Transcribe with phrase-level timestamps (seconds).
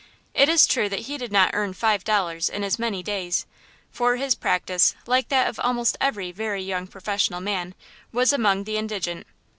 [0.33, 3.45] It is true that he did not earn five dollars in as many days,
[3.91, 7.75] for his practice, like that of almost every very young professional man,
[8.11, 9.27] was among the indigent.